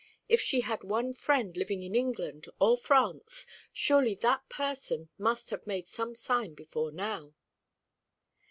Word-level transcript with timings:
If 0.27 0.41
she 0.41 0.61
had 0.61 0.83
one 0.83 1.13
friend 1.13 1.55
living 1.55 1.83
in 1.83 1.93
England 1.93 2.47
or 2.59 2.75
France, 2.75 3.45
surely 3.71 4.15
that 4.15 4.49
person 4.49 5.09
must 5.19 5.51
have 5.51 5.67
made 5.67 5.87
some 5.87 6.15
sign 6.15 6.55
before 6.55 6.91
now." 6.91 7.35